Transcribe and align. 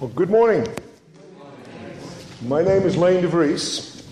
Well, 0.00 0.10
good 0.10 0.28
morning. 0.28 0.66
My 2.42 2.64
name 2.64 2.82
is 2.82 2.96
Lane 2.96 3.22
DeVries. 3.22 4.04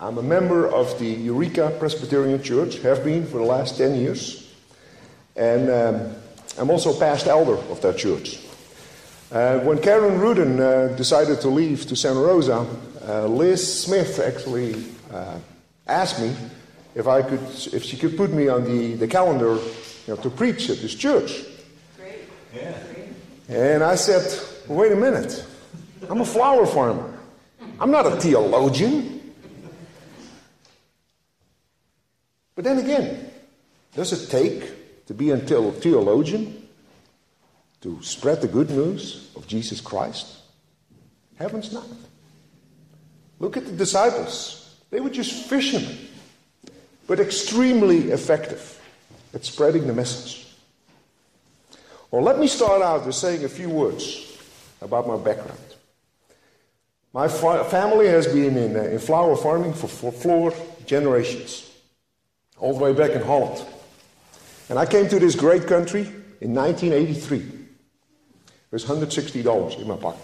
I'm 0.00 0.18
a 0.18 0.22
member 0.22 0.66
of 0.66 0.98
the 0.98 1.06
Eureka 1.06 1.76
Presbyterian 1.78 2.42
Church, 2.42 2.78
have 2.80 3.04
been 3.04 3.24
for 3.24 3.38
the 3.38 3.44
last 3.44 3.78
10 3.78 3.94
years. 3.94 4.52
And 5.36 5.70
um, 5.70 6.16
I'm 6.58 6.70
also 6.70 6.92
past 6.98 7.28
elder 7.28 7.54
of 7.54 7.80
that 7.82 7.98
church. 7.98 8.40
Uh, 9.30 9.60
when 9.60 9.80
Karen 9.80 10.18
Rudin 10.18 10.58
uh, 10.58 10.88
decided 10.96 11.40
to 11.42 11.48
leave 11.48 11.86
to 11.86 11.94
Santa 11.94 12.18
Rosa, 12.18 12.66
uh, 13.06 13.26
Liz 13.28 13.82
Smith 13.84 14.18
actually 14.18 14.86
uh, 15.12 15.38
asked 15.86 16.20
me 16.20 16.34
if 16.96 17.06
I 17.06 17.22
could, 17.22 17.42
if 17.72 17.84
she 17.84 17.96
could 17.96 18.16
put 18.16 18.32
me 18.32 18.48
on 18.48 18.64
the, 18.64 18.94
the 18.94 19.06
calendar 19.06 19.54
you 19.54 19.62
know, 20.08 20.16
to 20.16 20.30
preach 20.30 20.68
at 20.68 20.78
this 20.78 20.96
church. 20.96 21.44
Great. 21.96 22.28
Yeah. 22.52 22.76
And 23.48 23.84
I 23.84 23.94
said, 23.94 24.47
wait 24.76 24.92
a 24.92 24.96
minute. 24.96 25.44
I'm 26.08 26.20
a 26.20 26.24
flower 26.24 26.66
farmer. 26.66 27.18
I'm 27.80 27.90
not 27.90 28.06
a 28.06 28.16
theologian. 28.16 29.34
But 32.54 32.64
then 32.64 32.78
again, 32.78 33.30
does 33.94 34.12
it 34.12 34.30
take 34.30 35.06
to 35.06 35.14
be 35.14 35.30
a 35.30 35.38
theologian 35.38 36.68
to 37.80 38.02
spread 38.02 38.40
the 38.40 38.48
good 38.48 38.70
news 38.70 39.30
of 39.36 39.46
Jesus 39.46 39.80
Christ? 39.80 40.38
Heavens 41.36 41.72
not. 41.72 41.86
Look 43.38 43.56
at 43.56 43.64
the 43.64 43.72
disciples. 43.72 44.76
They 44.90 45.00
were 45.00 45.10
just 45.10 45.48
fishermen, 45.48 45.96
but 47.06 47.20
extremely 47.20 48.10
effective 48.10 48.80
at 49.32 49.44
spreading 49.44 49.86
the 49.86 49.94
message. 49.94 50.46
Well, 52.10 52.22
let 52.22 52.38
me 52.38 52.48
start 52.48 52.82
out 52.82 53.06
with 53.06 53.14
saying 53.14 53.44
a 53.44 53.48
few 53.48 53.68
words 53.68 54.27
about 54.80 55.06
my 55.06 55.16
background. 55.16 55.58
My 57.12 57.28
fa- 57.28 57.64
family 57.64 58.06
has 58.06 58.26
been 58.26 58.56
in, 58.56 58.76
uh, 58.76 58.82
in 58.82 58.98
flower 58.98 59.34
farming 59.36 59.72
for, 59.72 59.88
four 59.88 60.54
generations, 60.86 61.70
all 62.58 62.76
the 62.76 62.84
way 62.84 62.92
back 62.92 63.12
in 63.12 63.22
Holland. 63.22 63.64
And 64.68 64.78
I 64.78 64.86
came 64.86 65.08
to 65.08 65.18
this 65.18 65.34
great 65.34 65.66
country 65.66 66.02
in 66.40 66.54
1983. 66.54 67.42
There's 68.70 68.84
$160 68.84 69.80
in 69.80 69.88
my 69.88 69.96
pocket. 69.96 70.20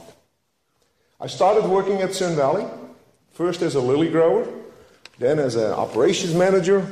I 1.20 1.26
started 1.26 1.64
working 1.68 2.02
at 2.02 2.14
Sun 2.14 2.36
Valley, 2.36 2.66
first 3.32 3.62
as 3.62 3.74
a 3.74 3.80
lily 3.80 4.10
grower, 4.10 4.46
then 5.18 5.38
as 5.38 5.56
an 5.56 5.72
operations 5.72 6.34
manager, 6.34 6.86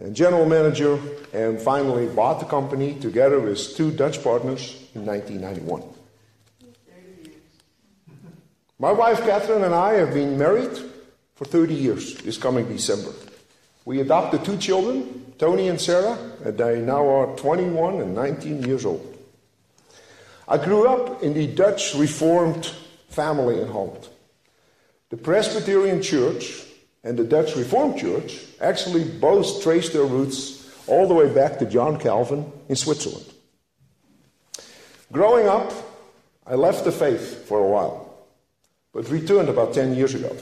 and 0.00 0.14
general 0.14 0.46
manager, 0.46 0.98
and 1.32 1.60
finally 1.60 2.06
bought 2.06 2.40
the 2.40 2.46
company 2.46 2.94
together 2.94 3.38
with 3.40 3.76
two 3.76 3.90
Dutch 3.90 4.22
partners 4.22 4.74
in 4.94 5.04
1991. 5.04 5.97
My 8.80 8.92
wife 8.92 9.22
Catherine 9.22 9.64
and 9.64 9.74
I 9.74 9.94
have 9.94 10.14
been 10.14 10.38
married 10.38 10.78
for 11.34 11.44
30 11.44 11.74
years 11.74 12.14
this 12.18 12.38
coming 12.38 12.68
December. 12.68 13.10
We 13.84 14.00
adopted 14.00 14.44
two 14.44 14.56
children, 14.56 15.32
Tony 15.36 15.66
and 15.66 15.80
Sarah, 15.80 16.16
and 16.44 16.56
they 16.56 16.80
now 16.80 17.04
are 17.04 17.36
21 17.36 18.00
and 18.00 18.14
19 18.14 18.62
years 18.62 18.84
old. 18.84 19.16
I 20.46 20.58
grew 20.58 20.86
up 20.86 21.24
in 21.24 21.34
the 21.34 21.48
Dutch 21.48 21.96
Reformed 21.96 22.66
family 23.08 23.60
in 23.60 23.66
Holland. 23.66 24.08
The 25.10 25.16
Presbyterian 25.16 26.00
Church 26.00 26.62
and 27.02 27.18
the 27.18 27.24
Dutch 27.24 27.56
Reformed 27.56 27.98
Church 27.98 28.44
actually 28.60 29.02
both 29.02 29.60
trace 29.60 29.88
their 29.88 30.04
roots 30.04 30.70
all 30.86 31.08
the 31.08 31.14
way 31.14 31.32
back 31.34 31.58
to 31.58 31.66
John 31.66 31.98
Calvin 31.98 32.52
in 32.68 32.76
Switzerland. 32.76 33.26
Growing 35.10 35.48
up, 35.48 35.72
I 36.46 36.54
left 36.54 36.84
the 36.84 36.92
faith 36.92 37.48
for 37.48 37.58
a 37.58 37.66
while, 37.66 38.07
but 38.98 39.08
returned 39.10 39.48
about 39.48 39.72
10 39.72 39.94
years 39.94 40.16
ago. 40.16 40.36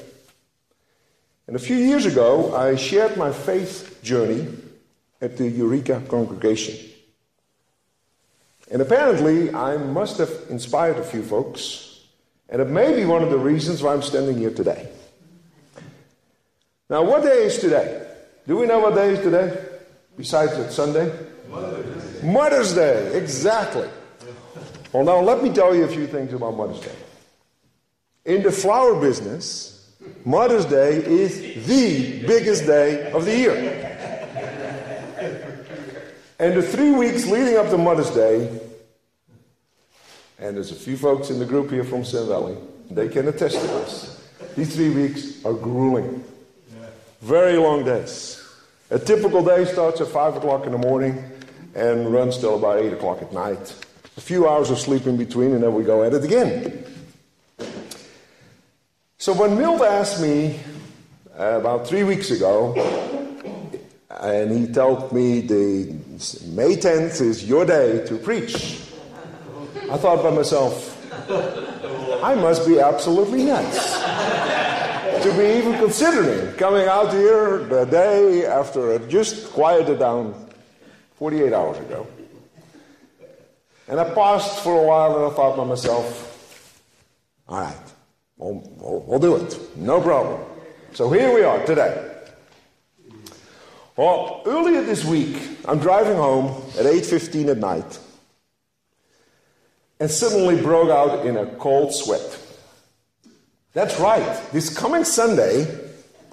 And 1.47 1.57
a 1.57 1.59
few 1.59 1.77
years 1.77 2.07
ago, 2.07 2.57
I 2.57 2.75
shared 2.77 3.19
my 3.19 3.31
faith 3.31 4.01
journey 4.03 4.49
at 5.21 5.37
the 5.37 5.47
Eureka 5.47 6.03
congregation. 6.09 6.75
And 8.71 8.81
apparently, 8.81 9.53
I 9.53 9.77
must 9.77 10.17
have 10.17 10.31
inspired 10.49 10.97
a 10.97 11.03
few 11.03 11.23
folks, 11.23 12.01
and 12.49 12.63
it 12.63 12.71
may 12.71 12.97
be 12.97 13.05
one 13.05 13.23
of 13.23 13.29
the 13.29 13.37
reasons 13.37 13.83
why 13.83 13.93
I'm 13.93 14.01
standing 14.01 14.39
here 14.39 14.55
today. 14.55 14.89
Now, 16.89 17.05
what 17.05 17.25
day 17.25 17.45
is 17.45 17.59
today? 17.59 18.09
Do 18.47 18.57
we 18.57 18.65
know 18.65 18.79
what 18.79 18.95
day 18.95 19.11
is 19.11 19.21
today? 19.21 19.55
Besides 20.17 20.53
it's 20.55 20.75
Sunday? 20.75 21.13
Mother's 21.51 22.23
Day. 22.23 22.27
Mother's 22.27 22.75
Day, 22.75 23.19
exactly. 23.19 23.91
Well, 24.95 25.05
now 25.05 25.21
let 25.21 25.43
me 25.43 25.53
tell 25.53 25.75
you 25.75 25.85
a 25.85 25.89
few 25.89 26.07
things 26.07 26.33
about 26.33 26.57
Mother's 26.57 26.81
Day. 26.81 26.97
In 28.27 28.43
the 28.43 28.51
flower 28.51 29.01
business, 29.01 29.89
Mother's 30.25 30.67
Day 30.67 30.97
is 30.97 31.65
the 31.67 32.27
biggest 32.27 32.67
day 32.67 33.13
of 33.13 33.25
the 33.25 33.37
year. 33.37 33.83
And 36.41 36.55
the 36.55 36.63
three 36.63 36.91
weeks 36.91 37.25
leading 37.27 37.57
up 37.57 37.71
to 37.71 37.79
Mother's 37.79 38.11
Day, 38.11 38.61
and 40.41 40.57
there's 40.57 40.73
a 40.73 40.75
few 40.75 40.97
folks 40.97 41.31
in 41.31 41.39
the 41.39 41.47
group 41.47 41.71
here 41.71 41.85
from 41.85 42.05
Sun 42.05 42.27
Valley, 42.27 42.57
they 42.91 43.09
can 43.09 43.29
attest 43.29 43.61
to 43.61 43.67
this. 43.67 44.29
These 44.57 44.75
three 44.75 44.91
weeks 44.91 45.45
are 45.45 45.55
grueling. 45.55 46.25
Very 47.23 47.57
long 47.57 47.85
days. 47.85 48.43
A 48.91 48.99
typical 48.99 49.45
day 49.45 49.65
starts 49.67 50.01
at 50.01 50.09
5 50.09 50.37
o'clock 50.37 50.67
in 50.67 50.73
the 50.73 50.79
morning 50.79 51.25
and 51.77 52.13
runs 52.13 52.39
till 52.39 52.57
about 52.57 52.81
8 52.81 52.93
o'clock 52.93 53.23
at 53.23 53.33
night. 53.33 53.75
A 54.17 54.21
few 54.21 54.49
hours 54.49 54.71
of 54.71 54.79
sleep 54.79 55.07
in 55.07 55.17
between, 55.17 55.53
and 55.53 55.63
then 55.63 55.75
we 55.75 55.85
go 55.85 56.03
at 56.03 56.13
it 56.13 56.25
again. 56.25 56.86
So 59.27 59.33
when 59.33 59.59
Milt 59.59 59.83
asked 59.83 60.23
me 60.23 60.57
uh, 61.37 61.59
about 61.59 61.89
three 61.89 62.05
weeks 62.05 62.31
ago, 62.31 62.73
and 64.09 64.53
he 64.53 64.73
told 64.73 65.11
me 65.11 65.41
the 65.41 65.97
May 66.55 66.77
10th 66.77 67.21
is 67.21 67.45
your 67.45 67.65
day 67.65 68.07
to 68.07 68.19
preach, 68.19 68.83
I 69.91 69.97
thought 69.97 70.23
by 70.23 70.31
myself, 70.31 70.95
I 72.23 72.37
must 72.37 72.69
be 72.69 72.79
absolutely 72.79 73.43
nuts 73.47 73.95
to 75.25 75.35
be 75.37 75.59
even 75.59 75.77
considering 75.81 76.55
coming 76.55 76.87
out 76.87 77.13
here 77.13 77.65
the 77.65 77.85
day 77.85 78.47
after 78.47 78.93
it 78.93 79.09
just 79.09 79.51
quieted 79.53 79.99
down 79.99 80.37
48 81.17 81.53
hours 81.53 81.79
ago. 81.79 82.07
And 83.89 83.99
I 83.99 84.09
paused 84.09 84.61
for 84.61 84.81
a 84.81 84.87
while 84.87 85.17
and 85.17 85.33
I 85.33 85.35
thought 85.35 85.57
by 85.57 85.65
myself, 85.65 86.81
all 87.49 87.63
right, 87.63 87.87
we'll, 88.37 89.03
we'll, 89.07 89.19
do 89.19 89.37
it. 89.37 89.77
No 89.77 90.01
problem. 90.01 90.41
So 90.93 91.11
here 91.11 91.35
we 91.35 91.43
are 91.43 91.65
today. 91.65 92.13
Well, 93.97 94.43
earlier 94.47 94.83
this 94.83 95.05
week, 95.05 95.37
I'm 95.67 95.79
driving 95.79 96.17
home 96.17 96.49
at 96.79 96.85
8.15 96.85 97.49
at 97.49 97.59
night 97.59 97.99
and 99.99 100.11
suddenly 100.11 100.61
broke 100.61 100.91
out 100.91 101.25
in 101.25 101.37
a 101.37 101.47
cold 101.57 101.95
sweat. 101.95 102.39
That's 103.73 103.99
right. 103.99 104.41
This 104.53 104.77
coming 104.77 105.05
Sunday, 105.05 105.67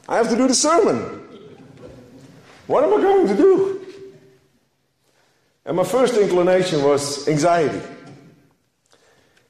I 0.08 0.18
have 0.18 0.30
to 0.30 0.36
do 0.36 0.48
the 0.48 0.54
sermon. 0.54 1.22
What 2.68 2.84
am 2.84 2.94
I 2.94 3.02
going 3.02 3.28
to 3.28 3.36
do? 3.36 3.86
And 5.66 5.78
my 5.78 5.84
first 5.84 6.16
inclination 6.16 6.84
was 6.84 7.28
anxiety. 7.28 7.82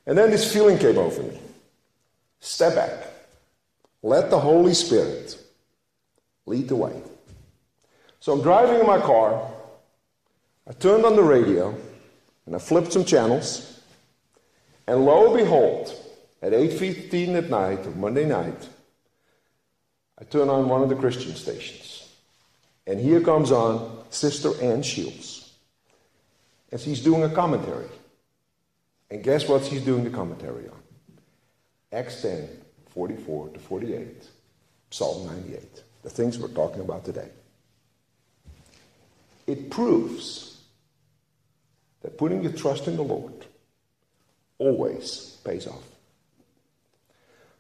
And 0.06 0.18
then 0.18 0.30
this 0.32 0.52
feeling 0.52 0.78
came 0.78 0.98
over 0.98 1.22
me. 1.22 1.40
Step 2.44 2.76
back. 2.76 3.08
Let 4.02 4.30
the 4.30 4.38
Holy 4.38 4.74
Spirit 4.74 5.38
lead 6.46 6.68
the 6.68 6.76
way. 6.76 7.02
So 8.20 8.34
I'm 8.34 8.42
driving 8.42 8.82
in 8.82 8.86
my 8.86 9.00
car. 9.00 9.50
I 10.68 10.74
turned 10.74 11.06
on 11.06 11.16
the 11.16 11.24
radio 11.24 11.74
and 12.46 12.54
I 12.54 12.60
flipped 12.60 12.92
some 12.92 13.06
channels. 13.06 13.80
And 14.88 15.06
lo 15.06 15.28
and 15.28 15.38
behold, 15.38 15.96
at 16.42 16.52
8.15 16.52 17.36
at 17.36 17.50
night, 17.50 17.86
of 17.86 17.96
Monday 17.96 18.26
night, 18.26 18.68
I 20.20 20.26
turn 20.26 20.50
on 20.50 20.68
one 20.68 20.84
of 20.84 20.90
the 20.90 20.98
Christian 20.98 21.36
stations. 21.36 22.10
And 22.86 23.00
here 23.00 23.22
comes 23.22 23.54
on 23.54 24.04
Sister 24.10 24.50
Ann 24.62 24.84
Shields. 24.84 25.54
And 26.74 26.82
she's 26.82 27.00
doing 27.00 27.24
a 27.24 27.30
commentary. 27.30 27.88
And 29.10 29.24
guess 29.24 29.48
what 29.48 29.64
she's 29.64 29.86
doing 29.86 30.04
the 30.04 30.10
commentary 30.10 30.68
on? 30.68 30.83
Acts 31.94 32.24
10, 32.24 32.50
44 32.96 33.50
to 33.50 33.60
48, 33.60 34.28
Psalm 34.90 35.28
98. 35.28 35.84
The 36.02 36.10
things 36.10 36.40
we're 36.40 36.48
talking 36.48 36.82
about 36.82 37.06
today. 37.06 37.30
It 39.46 39.70
proves 39.70 40.60
that 42.02 42.18
putting 42.18 42.42
your 42.42 42.52
trust 42.52 42.88
in 42.88 42.96
the 42.96 43.04
Lord 43.04 43.46
always 44.58 45.38
pays 45.44 45.68
off. 45.68 45.84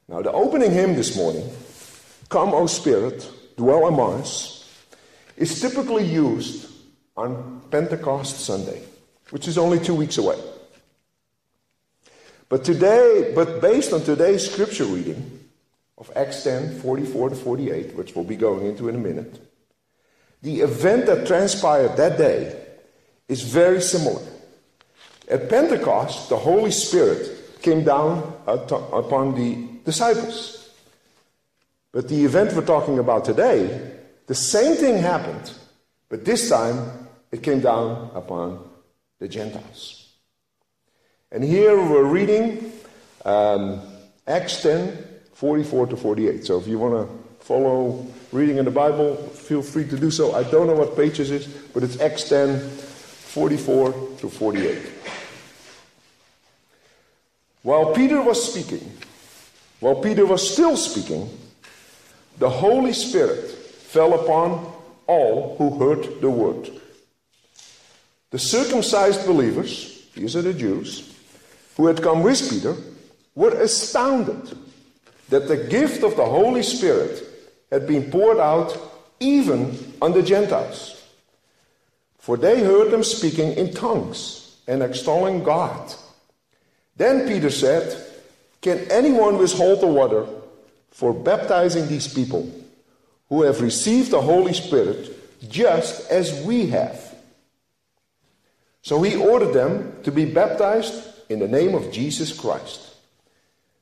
Now, 0.07 0.23
the 0.23 0.31
opening 0.31 0.71
hymn 0.71 0.95
this 0.95 1.15
morning, 1.15 1.47
Come, 2.29 2.53
O 2.55 2.65
Spirit, 2.65 3.29
dwell 3.55 3.87
among 3.87 4.21
us, 4.21 4.67
is 5.37 5.61
typically 5.61 6.05
used 6.05 6.71
on 7.15 7.61
Pentecost 7.69 8.39
Sunday, 8.39 8.81
which 9.29 9.47
is 9.47 9.59
only 9.59 9.79
two 9.79 9.93
weeks 9.93 10.17
away. 10.17 10.39
But 12.53 12.63
today, 12.63 13.31
but 13.33 13.61
based 13.61 13.93
on 13.93 14.03
today's 14.03 14.47
scripture 14.47 14.85
reading 14.85 15.39
of 15.97 16.11
Acts 16.15 16.43
10, 16.43 16.81
44 16.81 17.29
to 17.29 17.35
48, 17.35 17.95
which 17.95 18.13
we'll 18.13 18.25
be 18.25 18.35
going 18.35 18.67
into 18.67 18.87
in 18.89 18.93
a 18.93 18.99
minute, 18.99 19.41
the 20.43 20.59
event 20.61 21.07
that 21.07 21.25
transpired 21.25 21.97
that 21.97 22.15
day 22.19 22.63
is 23.27 23.41
very 23.41 23.81
similar. 23.81 24.21
At 25.31 25.49
Pentecost, 25.49 26.29
the 26.29 26.37
Holy 26.37 26.69
Spirit 26.69 27.59
came 27.63 27.83
down 27.83 28.21
upon 28.45 29.33
the 29.33 29.67
disciples. 29.83 30.69
But 31.91 32.07
the 32.07 32.23
event 32.23 32.53
we're 32.53 32.67
talking 32.67 32.99
about 32.99 33.25
today, 33.25 33.95
the 34.27 34.35
same 34.35 34.75
thing 34.75 34.99
happened, 34.99 35.51
but 36.07 36.23
this 36.23 36.49
time 36.49 37.07
it 37.31 37.41
came 37.41 37.61
down 37.61 38.11
upon 38.13 38.69
the 39.17 39.27
Gentiles. 39.27 40.02
And 41.33 41.43
here 41.43 41.75
we're 41.75 42.03
reading 42.03 42.71
um, 43.25 43.81
Acts 44.27 44.61
10 44.61 44.95
44 45.33 45.87
to 45.87 45.97
48. 45.97 46.45
So 46.45 46.59
if 46.59 46.67
you 46.67 46.77
want 46.77 46.93
to 46.93 47.43
follow 47.43 48.05
reading 48.31 48.57
in 48.57 48.65
the 48.65 48.71
Bible, 48.71 49.15
feel 49.15 49.63
free 49.63 49.87
to 49.87 49.97
do 49.97 50.11
so. 50.11 50.35
I 50.35 50.43
don't 50.43 50.67
know 50.67 50.75
what 50.75 50.95
pages 50.95 51.31
it 51.31 51.41
is, 51.41 51.47
but 51.73 51.81
it's 51.81 51.99
Acts 51.99 52.29
10 52.29 52.59
44 52.59 53.91
to 54.19 54.29
48. 54.29 54.79
While 57.63 57.95
Peter 57.95 58.21
was 58.21 58.53
speaking, 58.53 58.95
while 59.79 59.95
Peter 59.95 60.27
was 60.27 60.47
still 60.47 60.77
speaking, 60.77 61.35
the 62.37 62.49
Holy 62.49 62.93
Spirit 62.93 63.49
fell 63.49 64.13
upon 64.13 64.71
all 65.07 65.57
who 65.57 65.79
heard 65.79 66.21
the 66.21 66.29
word. 66.29 66.69
The 68.29 68.37
circumcised 68.37 69.25
believers, 69.25 70.05
these 70.13 70.35
are 70.35 70.43
the 70.43 70.53
Jews, 70.53 71.12
who 71.75 71.87
had 71.87 72.01
come 72.01 72.23
with 72.23 72.49
Peter, 72.49 72.75
were 73.35 73.61
astounded 73.61 74.57
that 75.29 75.47
the 75.47 75.57
gift 75.57 76.03
of 76.03 76.15
the 76.15 76.25
Holy 76.25 76.63
Spirit 76.63 77.23
had 77.71 77.87
been 77.87 78.11
poured 78.11 78.39
out 78.39 78.77
even 79.19 79.93
on 80.01 80.11
the 80.13 80.21
Gentiles. 80.21 81.01
For 82.19 82.37
they 82.37 82.63
heard 82.63 82.91
them 82.91 83.03
speaking 83.03 83.53
in 83.53 83.73
tongues 83.73 84.57
and 84.67 84.83
extolling 84.83 85.43
God. 85.43 85.93
Then 86.95 87.27
Peter 87.27 87.49
said, 87.49 88.01
Can 88.61 88.79
anyone 88.91 89.37
withhold 89.37 89.81
the 89.81 89.87
water 89.87 90.25
for 90.91 91.13
baptizing 91.13 91.87
these 91.87 92.07
people 92.07 92.49
who 93.29 93.41
have 93.41 93.61
received 93.61 94.11
the 94.11 94.21
Holy 94.21 94.53
Spirit 94.53 95.49
just 95.49 96.09
as 96.11 96.43
we 96.45 96.67
have? 96.67 97.15
So 98.83 99.01
he 99.01 99.15
ordered 99.15 99.53
them 99.53 100.03
to 100.03 100.11
be 100.11 100.25
baptized 100.25 101.12
in 101.29 101.39
the 101.39 101.47
name 101.47 101.75
of 101.75 101.91
Jesus 101.91 102.37
Christ. 102.37 102.93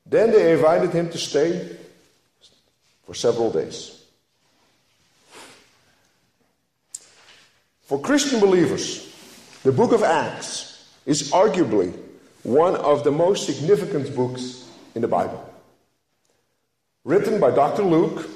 Then 0.06 0.30
they 0.30 0.52
invited 0.52 0.92
him 0.92 1.10
to 1.10 1.18
stay 1.18 1.76
for 3.04 3.14
several 3.14 3.50
days. 3.50 4.02
For 7.82 8.00
Christian 8.00 8.40
believers, 8.40 9.12
the 9.64 9.72
book 9.72 9.92
of 9.92 10.02
Acts 10.02 10.88
is 11.06 11.30
arguably 11.30 11.92
one 12.42 12.74
of 12.76 13.04
the 13.04 13.12
most 13.12 13.46
significant 13.46 14.14
books 14.16 14.68
in 14.94 15.02
the 15.02 15.08
Bible. 15.08 15.48
Written 17.04 17.38
by 17.38 17.50
Dr. 17.50 17.82
Luke, 17.82 18.28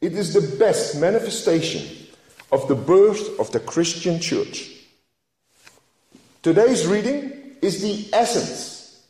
it 0.00 0.12
is 0.12 0.34
the 0.34 0.56
best 0.58 0.98
manifestation 0.98 2.08
of 2.52 2.66
the 2.68 2.74
birth 2.74 3.38
of 3.38 3.50
the 3.52 3.60
Christian 3.60 4.20
church. 4.20 4.70
Today's 6.42 6.86
reading 6.86 7.45
is 7.62 7.82
the 7.82 8.08
essence 8.12 9.02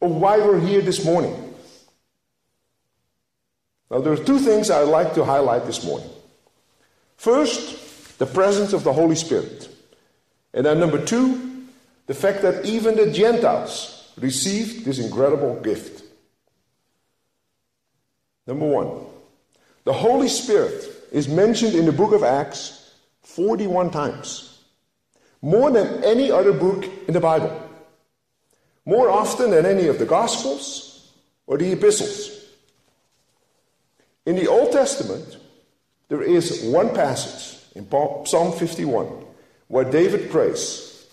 of 0.00 0.10
why 0.10 0.38
we're 0.38 0.60
here 0.60 0.80
this 0.80 1.04
morning. 1.04 1.54
Now, 3.90 4.00
there 4.00 4.12
are 4.12 4.24
two 4.24 4.38
things 4.38 4.70
I'd 4.70 4.88
like 4.88 5.14
to 5.14 5.24
highlight 5.24 5.66
this 5.66 5.84
morning. 5.84 6.10
First, 7.16 8.18
the 8.18 8.26
presence 8.26 8.72
of 8.72 8.84
the 8.84 8.92
Holy 8.92 9.14
Spirit. 9.14 9.68
And 10.52 10.66
then, 10.66 10.80
number 10.80 11.04
two, 11.04 11.66
the 12.06 12.14
fact 12.14 12.42
that 12.42 12.64
even 12.64 12.96
the 12.96 13.10
Gentiles 13.10 14.12
received 14.18 14.84
this 14.84 14.98
incredible 14.98 15.60
gift. 15.60 16.02
Number 18.46 18.66
one, 18.66 19.06
the 19.84 19.92
Holy 19.92 20.28
Spirit 20.28 21.08
is 21.12 21.28
mentioned 21.28 21.74
in 21.74 21.86
the 21.86 21.92
book 21.92 22.12
of 22.12 22.22
Acts 22.22 22.92
41 23.22 23.90
times, 23.90 24.62
more 25.40 25.70
than 25.70 26.04
any 26.04 26.30
other 26.30 26.52
book 26.52 26.84
in 27.08 27.14
the 27.14 27.20
Bible, 27.20 27.63
more 28.84 29.10
often 29.10 29.50
than 29.50 29.66
any 29.66 29.86
of 29.86 29.98
the 29.98 30.06
Gospels 30.06 31.12
or 31.46 31.58
the 31.58 31.72
epistles. 31.72 32.30
In 34.26 34.36
the 34.36 34.48
Old 34.48 34.72
Testament, 34.72 35.36
there 36.08 36.22
is 36.22 36.64
one 36.64 36.94
passage 36.94 37.60
in 37.74 37.88
Psalm 37.90 38.52
51 38.52 39.06
where 39.68 39.84
David 39.84 40.30
prays, 40.30 41.06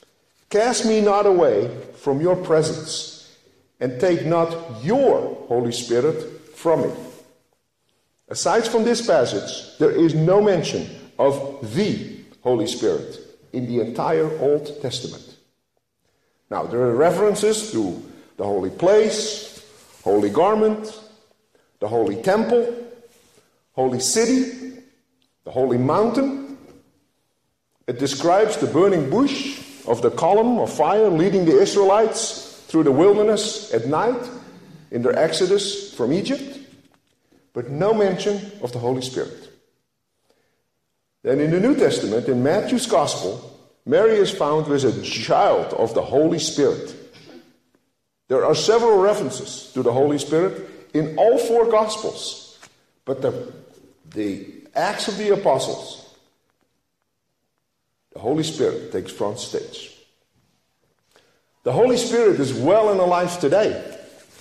Cast 0.49 0.85
me 0.85 1.01
not 1.01 1.25
away 1.25 1.69
from 1.95 2.19
your 2.19 2.35
presence, 2.35 3.35
and 3.79 3.99
take 3.99 4.25
not 4.25 4.83
your 4.83 5.35
Holy 5.47 5.71
Spirit 5.71 6.55
from 6.55 6.81
me. 6.83 6.93
Aside 8.29 8.67
from 8.67 8.83
this 8.83 9.05
passage, 9.05 9.77
there 9.79 9.91
is 9.91 10.13
no 10.13 10.41
mention 10.41 10.87
of 11.17 11.73
the 11.75 12.19
Holy 12.41 12.67
Spirit 12.67 13.19
in 13.53 13.65
the 13.65 13.81
entire 13.81 14.29
Old 14.39 14.81
Testament. 14.81 15.30
Now, 16.51 16.63
there 16.63 16.81
are 16.81 16.93
references 16.93 17.71
to 17.71 18.03
the 18.35 18.43
holy 18.43 18.71
place, 18.71 19.63
holy 20.03 20.29
garment, 20.29 20.99
the 21.79 21.87
holy 21.87 22.21
temple, 22.21 22.75
holy 23.71 24.01
city, 24.01 24.83
the 25.45 25.51
holy 25.51 25.77
mountain. 25.77 26.57
It 27.87 27.99
describes 27.99 28.57
the 28.57 28.67
burning 28.67 29.09
bush 29.09 29.61
of 29.87 30.01
the 30.01 30.11
column 30.11 30.59
of 30.59 30.73
fire 30.73 31.07
leading 31.07 31.45
the 31.45 31.57
Israelites 31.57 32.65
through 32.67 32.83
the 32.83 32.91
wilderness 32.91 33.73
at 33.73 33.87
night 33.87 34.21
in 34.91 35.03
their 35.03 35.17
exodus 35.17 35.93
from 35.93 36.11
Egypt, 36.11 36.59
but 37.53 37.69
no 37.69 37.93
mention 37.93 38.51
of 38.61 38.73
the 38.73 38.79
Holy 38.79 39.01
Spirit. 39.01 39.47
Then 41.23 41.39
in 41.39 41.51
the 41.51 41.61
New 41.61 41.75
Testament, 41.75 42.27
in 42.27 42.43
Matthew's 42.43 42.87
Gospel, 42.87 43.50
Mary 43.85 44.15
is 44.15 44.31
found 44.31 44.67
with 44.67 44.83
a 44.83 45.01
child 45.01 45.73
of 45.73 45.93
the 45.93 46.01
Holy 46.01 46.39
Spirit. 46.39 46.95
There 48.27 48.45
are 48.45 48.55
several 48.55 48.99
references 48.99 49.71
to 49.73 49.83
the 49.83 49.91
Holy 49.91 50.17
Spirit 50.17 50.69
in 50.93 51.17
all 51.17 51.37
four 51.37 51.69
Gospels, 51.69 52.59
but 53.05 53.21
the, 53.21 53.51
the 54.11 54.47
Acts 54.75 55.07
of 55.07 55.17
the 55.17 55.33
Apostles, 55.33 56.15
the 58.13 58.19
Holy 58.19 58.43
Spirit 58.43 58.91
takes 58.91 59.11
front 59.11 59.39
stage. 59.39 59.91
The 61.63 61.71
Holy 61.71 61.97
Spirit 61.97 62.39
is 62.39 62.53
well 62.53 62.89
and 62.89 62.99
alive 62.99 63.39
today. 63.39 63.83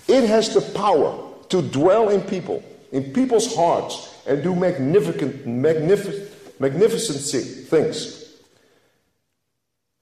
It 0.08 0.24
has 0.24 0.54
the 0.54 0.60
power 0.60 1.18
to 1.48 1.62
dwell 1.62 2.08
in 2.08 2.20
people, 2.22 2.62
in 2.92 3.12
people's 3.12 3.54
hearts, 3.54 4.14
and 4.26 4.42
do 4.42 4.54
magnificent, 4.54 5.46
magnificent, 5.46 6.60
magnificent 6.60 7.68
things. 7.68 8.19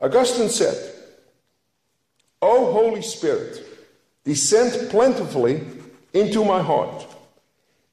Augustine 0.01 0.49
said, 0.49 0.95
O 2.41 2.73
Holy 2.73 3.03
Spirit, 3.03 3.65
descend 4.25 4.91
plentifully 4.91 5.67
into 6.13 6.45
my 6.45 6.63
heart, 6.63 7.07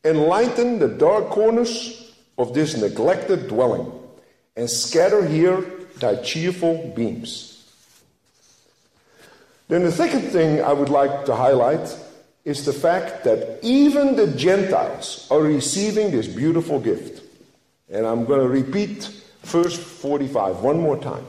enlighten 0.04 0.80
the 0.80 0.88
dark 0.88 1.30
corners 1.30 2.14
of 2.38 2.54
this 2.54 2.78
neglected 2.78 3.48
dwelling, 3.48 3.92
and 4.56 4.70
scatter 4.70 5.26
here 5.26 5.62
thy 6.00 6.16
cheerful 6.18 6.94
beams. 6.96 7.52
Then 9.68 9.84
the 9.84 9.92
second 9.92 10.30
thing 10.30 10.62
I 10.62 10.74
would 10.74 10.90
like 10.90 11.26
to 11.26 11.36
highlight 11.36 11.98
is 12.44 12.66
the 12.66 12.74
fact 12.74 13.24
that 13.24 13.60
even 13.64 14.16
the 14.16 14.28
Gentiles 14.28 15.28
are 15.32 15.42
receiving 15.42 16.12
this 16.12 16.28
beautiful 16.28 16.80
gift. 16.80 17.24
And 17.90 18.06
I'm 18.06 18.26
going 18.26 18.42
to 18.42 18.48
repeat 18.48 19.10
verse 19.42 19.76
45 19.76 20.58
one 20.58 20.80
more 20.80 20.98
time. 20.98 21.26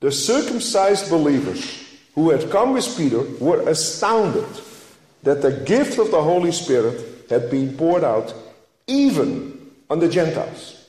The 0.00 0.12
circumcised 0.12 1.10
believers 1.10 1.84
who 2.14 2.30
had 2.30 2.50
come 2.50 2.72
with 2.72 2.96
Peter 2.96 3.22
were 3.40 3.68
astounded 3.68 4.46
that 5.22 5.42
the 5.42 5.52
gift 5.64 5.98
of 5.98 6.10
the 6.10 6.22
Holy 6.22 6.52
Spirit 6.52 7.26
had 7.30 7.50
been 7.50 7.76
poured 7.76 8.04
out 8.04 8.32
even 8.86 9.70
on 9.90 9.98
the 9.98 10.08
Gentiles. 10.08 10.86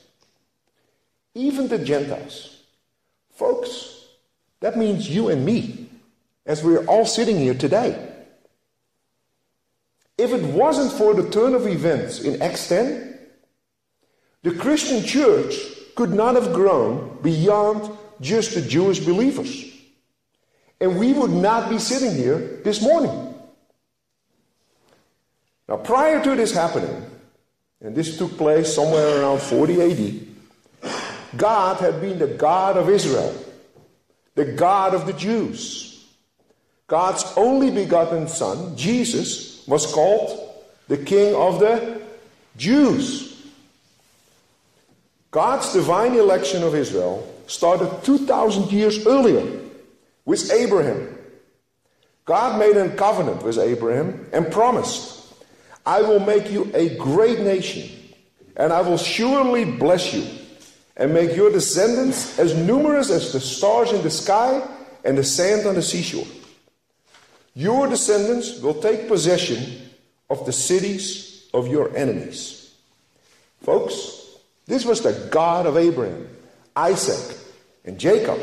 Even 1.34 1.68
the 1.68 1.78
Gentiles. 1.78 2.62
Folks, 3.34 4.06
that 4.60 4.76
means 4.76 5.08
you 5.08 5.28
and 5.28 5.44
me, 5.44 5.88
as 6.46 6.62
we're 6.62 6.84
all 6.86 7.06
sitting 7.06 7.36
here 7.36 7.54
today. 7.54 8.12
If 10.16 10.32
it 10.32 10.42
wasn't 10.42 10.92
for 10.92 11.14
the 11.14 11.30
turn 11.30 11.54
of 11.54 11.66
events 11.66 12.20
in 12.20 12.42
Acts 12.42 12.68
10, 12.68 13.18
the 14.42 14.54
Christian 14.54 15.04
church 15.04 15.54
could 15.94 16.12
not 16.12 16.34
have 16.34 16.52
grown 16.52 17.18
beyond 17.22 17.97
just 18.20 18.54
the 18.54 18.62
Jewish 18.62 19.00
believers. 19.00 19.64
And 20.80 20.98
we 20.98 21.12
would 21.12 21.30
not 21.30 21.68
be 21.68 21.78
sitting 21.78 22.14
here 22.14 22.60
this 22.64 22.80
morning. 22.80 23.34
Now, 25.68 25.76
prior 25.76 26.22
to 26.22 26.34
this 26.34 26.52
happening, 26.52 27.04
and 27.80 27.94
this 27.94 28.16
took 28.16 28.36
place 28.36 28.74
somewhere 28.74 29.20
around 29.20 29.40
40 29.40 29.82
AD, 29.82 30.28
God 31.36 31.80
had 31.80 32.00
been 32.00 32.18
the 32.18 32.26
God 32.26 32.76
of 32.76 32.88
Israel, 32.88 33.34
the 34.34 34.46
God 34.46 34.94
of 34.94 35.06
the 35.06 35.12
Jews. 35.12 36.06
God's 36.86 37.24
only 37.36 37.70
begotten 37.70 38.28
Son, 38.28 38.76
Jesus, 38.76 39.66
was 39.66 39.92
called 39.92 40.64
the 40.88 40.96
King 40.96 41.34
of 41.34 41.60
the 41.60 42.00
Jews. 42.56 43.46
God's 45.30 45.72
divine 45.74 46.14
election 46.14 46.62
of 46.62 46.74
Israel 46.74 47.26
started 47.48 48.04
2,000 48.04 48.70
years 48.70 49.04
earlier 49.06 49.60
with 50.24 50.52
Abraham. 50.52 51.18
God 52.24 52.58
made 52.58 52.76
a 52.76 52.94
covenant 52.94 53.42
with 53.42 53.58
Abraham 53.58 54.28
and 54.32 54.52
promised 54.52 55.18
I 55.88 56.02
will 56.02 56.20
make 56.20 56.50
you 56.50 56.70
a 56.74 56.94
great 56.96 57.40
nation, 57.40 57.88
and 58.56 58.74
I 58.74 58.82
will 58.82 58.98
surely 58.98 59.64
bless 59.64 60.12
you, 60.12 60.26
and 60.98 61.14
make 61.14 61.34
your 61.34 61.50
descendants 61.50 62.38
as 62.38 62.54
numerous 62.54 63.08
as 63.08 63.32
the 63.32 63.40
stars 63.40 63.92
in 63.92 64.02
the 64.02 64.10
sky 64.10 64.62
and 65.02 65.16
the 65.16 65.24
sand 65.24 65.66
on 65.66 65.76
the 65.76 65.82
seashore. 65.82 66.26
Your 67.54 67.86
descendants 67.86 68.60
will 68.60 68.82
take 68.82 69.08
possession 69.08 69.88
of 70.28 70.44
the 70.44 70.52
cities 70.52 71.48
of 71.54 71.68
your 71.68 71.96
enemies. 71.96 72.74
Folks, 73.62 74.26
this 74.66 74.84
was 74.84 75.00
the 75.00 75.28
God 75.30 75.64
of 75.64 75.78
Abraham, 75.78 76.28
Isaac, 76.76 77.37
and 77.84 77.98
Jacob, 77.98 78.38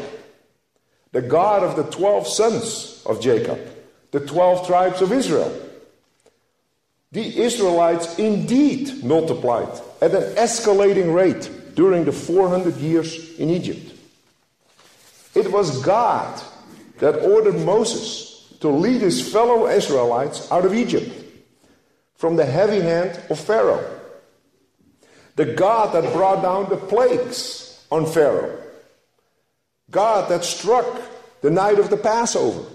the 1.11 1.21
God 1.21 1.63
of 1.63 1.75
the 1.75 1.83
12 1.83 2.27
sons 2.27 3.03
of 3.05 3.21
Jacob, 3.21 3.59
the 4.11 4.19
12 4.19 4.67
tribes 4.67 5.01
of 5.01 5.11
Israel 5.11 5.65
the 7.15 7.41
Israelites 7.41 8.19
indeed 8.19 9.01
multiplied 9.01 9.69
at 10.01 10.13
an 10.13 10.35
escalating 10.35 11.15
rate 11.15 11.49
during 11.73 12.03
the 12.03 12.11
400 12.11 12.75
years 12.75 13.39
in 13.39 13.49
Egypt. 13.49 13.93
It 15.33 15.49
was 15.49 15.81
God 15.81 16.41
that 16.99 17.23
ordered 17.23 17.55
Moses 17.55 18.53
to 18.59 18.67
lead 18.67 18.99
his 18.99 19.31
fellow 19.31 19.69
Israelites 19.69 20.51
out 20.51 20.65
of 20.65 20.73
Egypt 20.73 21.09
from 22.17 22.35
the 22.35 22.43
heavy 22.43 22.81
hand 22.81 23.17
of 23.29 23.39
Pharaoh. 23.39 23.89
The 25.37 25.45
God 25.45 25.93
that 25.93 26.11
brought 26.11 26.41
down 26.41 26.69
the 26.69 26.75
plagues 26.75 27.81
on 27.91 28.05
Pharaoh. 28.05 28.61
God 29.91 30.29
that 30.29 30.43
struck 30.43 31.01
the 31.41 31.51
night 31.51 31.79
of 31.79 31.89
the 31.89 31.97
Passover 31.97 32.65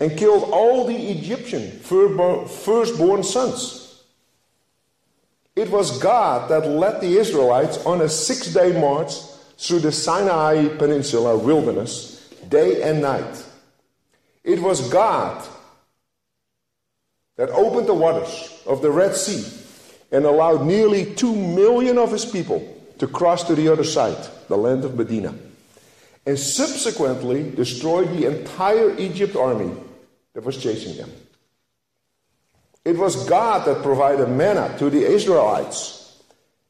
and 0.00 0.18
killed 0.18 0.50
all 0.50 0.86
the 0.86 0.96
Egyptian 0.96 1.70
firstborn 1.80 3.22
sons. 3.22 4.02
It 5.54 5.70
was 5.70 5.98
God 6.00 6.50
that 6.50 6.68
led 6.68 7.00
the 7.00 7.16
Israelites 7.18 7.78
on 7.86 8.00
a 8.00 8.08
six 8.08 8.52
day 8.52 8.78
march 8.78 9.12
through 9.56 9.80
the 9.80 9.92
Sinai 9.92 10.68
Peninsula 10.76 11.38
wilderness, 11.38 12.28
day 12.48 12.82
and 12.82 13.00
night. 13.00 13.44
It 14.42 14.60
was 14.60 14.88
God 14.90 15.46
that 17.36 17.50
opened 17.50 17.86
the 17.86 17.94
waters 17.94 18.60
of 18.66 18.82
the 18.82 18.90
Red 18.90 19.14
Sea 19.14 19.44
and 20.10 20.24
allowed 20.24 20.66
nearly 20.66 21.14
two 21.14 21.34
million 21.34 21.96
of 21.96 22.10
his 22.10 22.24
people 22.24 22.76
to 22.98 23.06
cross 23.06 23.44
to 23.44 23.54
the 23.54 23.68
other 23.68 23.84
side, 23.84 24.28
the 24.48 24.56
land 24.56 24.84
of 24.84 24.96
Medina 24.96 25.34
and 26.26 26.38
subsequently 26.38 27.50
destroyed 27.50 28.08
the 28.10 28.26
entire 28.26 28.96
Egypt 28.98 29.36
army 29.36 29.72
that 30.32 30.44
was 30.44 30.62
chasing 30.62 30.96
them. 30.96 31.10
It 32.84 32.96
was 32.96 33.28
God 33.28 33.66
that 33.66 33.82
provided 33.82 34.28
manna 34.28 34.76
to 34.78 34.90
the 34.90 35.04
Israelites 35.04 36.22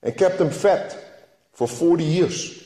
and 0.03 0.17
kept 0.17 0.39
them 0.39 0.51
fed 0.51 0.97
for 1.53 1.67
40 1.67 2.05
years. 2.05 2.65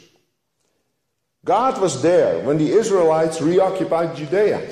God 1.45 1.81
was 1.81 2.03
there 2.03 2.45
when 2.45 2.59
the 2.59 2.71
Israelites 2.71 3.41
reoccupied 3.41 4.17
Judea 4.17 4.69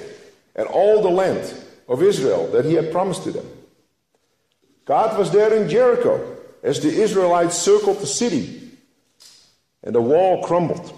and 0.55 0.67
all 0.69 1.03
the 1.03 1.11
land 1.11 1.55
of 1.89 2.03
Israel 2.03 2.49
that 2.49 2.65
He 2.65 2.75
had 2.75 2.93
promised 2.93 3.25
to 3.25 3.33
them. 3.33 3.47
God 4.85 5.19
was 5.19 5.31
there 5.31 5.55
in 5.55 5.69
Jericho 5.69 6.37
as 6.63 6.81
the 6.81 6.89
Israelites 6.89 7.57
circled 7.57 8.01
the 8.01 8.07
city 8.07 8.73
and 9.83 9.95
the 9.95 10.03
wall 10.03 10.43
crumbled. 10.45 10.93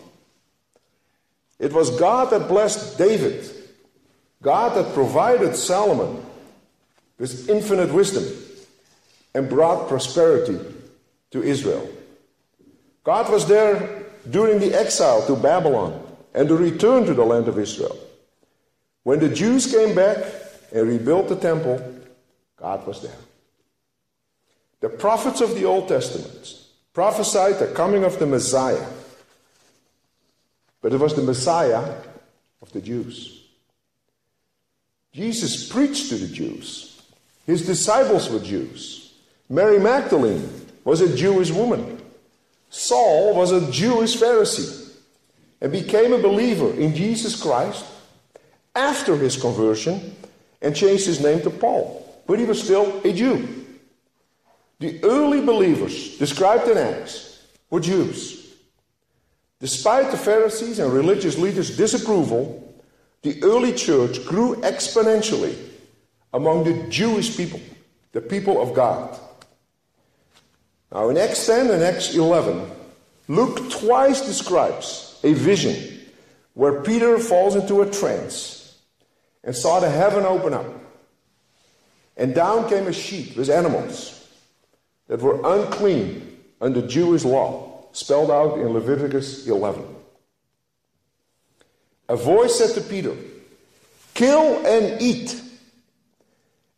It 1.58 1.72
was 1.72 1.90
God 1.98 2.30
that 2.30 2.48
blessed 2.48 2.98
David, 2.98 3.50
God 4.42 4.76
that 4.76 4.94
provided 4.94 5.56
Solomon 5.56 6.24
with 7.18 7.48
infinite 7.48 7.92
wisdom 7.92 8.24
and 9.34 9.48
brought 9.48 9.88
prosperity 9.88 10.58
to 11.30 11.42
Israel. 11.42 11.88
God 13.04 13.30
was 13.30 13.46
there 13.48 14.04
during 14.30 14.60
the 14.60 14.74
exile 14.74 15.26
to 15.26 15.34
Babylon 15.34 16.00
and 16.34 16.48
the 16.48 16.54
return 16.54 17.04
to 17.06 17.14
the 17.14 17.24
land 17.24 17.48
of 17.48 17.58
Israel. 17.58 17.98
When 19.02 19.18
the 19.18 19.28
Jews 19.28 19.70
came 19.72 19.94
back 19.94 20.18
and 20.72 20.86
rebuilt 20.86 21.28
the 21.28 21.36
temple, 21.36 21.82
God 22.56 22.86
was 22.86 23.02
there. 23.02 23.16
The 24.80 24.88
prophets 24.88 25.40
of 25.40 25.54
the 25.54 25.64
Old 25.64 25.88
Testament 25.88 26.54
prophesied 26.92 27.58
the 27.58 27.68
coming 27.68 28.04
of 28.04 28.18
the 28.18 28.26
Messiah 28.26 28.86
but 30.80 30.92
it 30.92 31.00
was 31.00 31.14
the 31.14 31.22
Messiah 31.22 31.94
of 32.62 32.72
the 32.72 32.80
Jews. 32.80 33.44
Jesus 35.12 35.68
preached 35.68 36.10
to 36.10 36.16
the 36.16 36.32
Jews. 36.32 37.02
His 37.46 37.66
disciples 37.66 38.30
were 38.30 38.40
Jews. 38.40 39.14
Mary 39.48 39.78
Magdalene 39.78 40.48
was 40.84 41.00
a 41.00 41.16
Jewish 41.16 41.50
woman. 41.50 42.00
Saul 42.70 43.34
was 43.34 43.50
a 43.52 43.70
Jewish 43.72 44.16
Pharisee 44.16 44.94
and 45.60 45.72
became 45.72 46.12
a 46.12 46.18
believer 46.18 46.72
in 46.74 46.94
Jesus 46.94 47.40
Christ 47.40 47.84
after 48.74 49.16
his 49.16 49.36
conversion 49.36 50.14
and 50.60 50.76
changed 50.76 51.06
his 51.06 51.20
name 51.20 51.40
to 51.42 51.50
Paul. 51.50 52.22
But 52.26 52.38
he 52.38 52.44
was 52.44 52.62
still 52.62 53.00
a 53.04 53.12
Jew. 53.12 53.66
The 54.78 55.02
early 55.02 55.40
believers 55.40 56.18
described 56.18 56.68
in 56.68 56.78
Acts 56.78 57.42
were 57.70 57.80
Jews. 57.80 58.37
Despite 59.60 60.10
the 60.10 60.16
Pharisees 60.16 60.78
and 60.78 60.92
religious 60.92 61.36
leaders' 61.36 61.76
disapproval, 61.76 62.64
the 63.22 63.42
early 63.42 63.72
church 63.72 64.24
grew 64.24 64.54
exponentially 64.56 65.56
among 66.32 66.64
the 66.64 66.88
Jewish 66.88 67.36
people, 67.36 67.60
the 68.12 68.20
people 68.20 68.62
of 68.62 68.74
God. 68.74 69.18
Now, 70.92 71.08
in 71.08 71.18
Acts 71.18 71.44
10 71.46 71.70
and 71.70 71.82
Acts 71.82 72.14
11, 72.14 72.70
Luke 73.26 73.70
twice 73.70 74.24
describes 74.24 75.18
a 75.24 75.32
vision 75.32 76.00
where 76.54 76.80
Peter 76.82 77.18
falls 77.18 77.56
into 77.56 77.82
a 77.82 77.90
trance 77.90 78.78
and 79.42 79.54
saw 79.54 79.80
the 79.80 79.90
heaven 79.90 80.24
open 80.24 80.54
up. 80.54 80.66
And 82.16 82.34
down 82.34 82.68
came 82.68 82.86
a 82.86 82.92
sheep 82.92 83.36
with 83.36 83.50
animals 83.50 84.28
that 85.08 85.20
were 85.20 85.40
unclean 85.44 86.38
under 86.60 86.86
Jewish 86.86 87.24
law 87.24 87.67
spelled 87.92 88.30
out 88.30 88.58
in 88.58 88.68
Leviticus 88.68 89.46
11. 89.46 89.84
A 92.08 92.16
voice 92.16 92.56
said 92.56 92.74
to 92.74 92.88
Peter, 92.88 93.14
Kill 94.14 94.66
and 94.66 95.00
eat. 95.00 95.40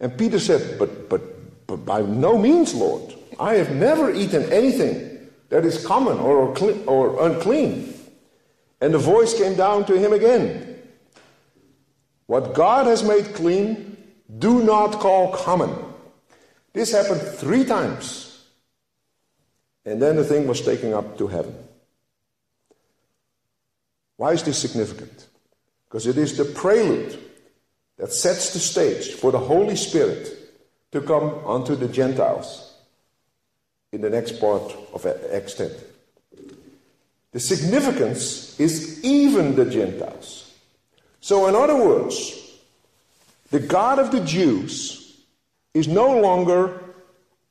And 0.01 0.17
Peter 0.17 0.39
said, 0.39 0.79
But, 0.79 1.09
but, 1.09 1.67
but 1.67 1.85
by 1.85 2.03
no 2.03 2.37
means, 2.37 2.75
Lord. 2.75 3.15
I 3.39 3.55
have 3.55 3.75
never 3.75 4.13
eaten 4.13 4.53
anything 4.53 5.31
that 5.49 5.65
is 5.65 5.85
common 5.85 6.19
or, 6.19 6.57
or 6.87 7.27
unclean. 7.27 7.95
And 8.81 8.95
the 8.95 8.99
voice 8.99 9.37
came 9.37 9.55
down 9.55 9.85
to 9.87 9.99
him 9.99 10.13
again. 10.13 10.79
What 12.27 12.55
God 12.55 12.87
has 12.87 13.03
made 13.03 13.35
clean, 13.35 13.97
do 14.39 14.63
not 14.63 14.93
call 15.01 15.33
common. 15.33 15.75
This 16.73 16.93
happened 16.93 17.21
three 17.21 17.65
times 17.65 18.30
and 19.85 20.01
then 20.01 20.17
the 20.17 20.25
thing 20.25 20.47
was 20.47 20.61
taken 20.61 20.93
up 20.93 21.19
to 21.19 21.27
heaven. 21.27 21.55
Why 24.17 24.33
is 24.33 24.43
this 24.43 24.59
significant? 24.59 25.27
Because 25.89 26.07
it 26.07 26.19
is 26.19 26.37
the 26.37 26.45
prelude 26.45 27.19
that 27.97 28.13
sets 28.13 28.53
the 28.53 28.59
stage 28.59 29.13
for 29.15 29.33
the 29.33 29.39
Holy 29.39 29.77
Spirit 29.77 30.37
to 30.93 31.01
come 31.01 31.45
unto 31.47 31.75
the 31.75 31.89
Gentiles 31.89 32.75
in 33.93 34.01
the 34.01 34.11
next 34.11 34.41
part 34.41 34.75
of 34.93 35.07
Acts 35.07 35.55
10. 35.55 35.71
The 37.33 37.41
significance 37.41 38.59
is 38.59 39.03
even 39.05 39.57
the 39.57 39.65
Gentiles. 39.65 40.53
So, 41.21 41.47
in 41.47 41.55
other 41.55 41.77
words, 41.77 42.59
the 43.51 43.61
God 43.61 43.99
of 43.99 44.11
the 44.11 44.21
Jews 44.21 45.17
is 45.75 45.87
no 45.87 46.21
longer 46.21 46.81